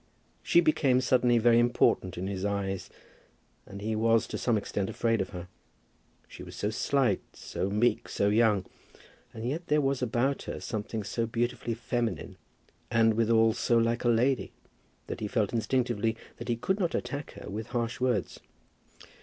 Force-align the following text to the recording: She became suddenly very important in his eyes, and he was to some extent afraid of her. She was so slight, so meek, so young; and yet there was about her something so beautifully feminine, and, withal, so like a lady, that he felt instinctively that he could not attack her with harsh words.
She 0.41 0.61
became 0.61 0.99
suddenly 0.99 1.37
very 1.37 1.59
important 1.59 2.17
in 2.17 2.25
his 2.25 2.43
eyes, 2.43 2.89
and 3.67 3.81
he 3.83 3.95
was 3.95 4.25
to 4.29 4.37
some 4.39 4.57
extent 4.57 4.89
afraid 4.89 5.21
of 5.21 5.29
her. 5.29 5.47
She 6.27 6.41
was 6.41 6.55
so 6.55 6.71
slight, 6.71 7.21
so 7.33 7.69
meek, 7.69 8.09
so 8.09 8.29
young; 8.29 8.65
and 9.31 9.47
yet 9.47 9.67
there 9.67 9.79
was 9.79 10.01
about 10.01 10.41
her 10.49 10.59
something 10.59 11.03
so 11.03 11.27
beautifully 11.27 11.75
feminine, 11.75 12.37
and, 12.89 13.13
withal, 13.13 13.53
so 13.53 13.77
like 13.77 14.03
a 14.03 14.09
lady, 14.09 14.51
that 15.05 15.19
he 15.19 15.27
felt 15.27 15.53
instinctively 15.53 16.17
that 16.37 16.49
he 16.49 16.55
could 16.55 16.79
not 16.79 16.95
attack 16.95 17.33
her 17.33 17.47
with 17.47 17.67
harsh 17.67 17.99
words. 18.01 18.39